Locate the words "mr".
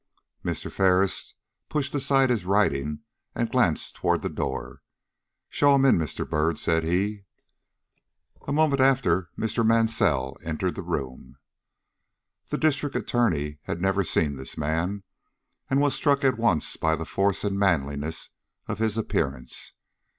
0.43-0.71, 5.99-6.27, 9.37-9.63